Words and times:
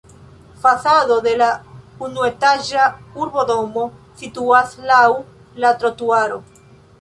Fasado 0.63 1.17
de 1.25 1.33
la 1.41 1.49
unuetaĝa 2.07 2.87
urbodomo 3.25 3.85
situas 4.23 4.75
laŭ 4.89 5.03
la 5.65 5.75
trotuaro. 5.85 6.43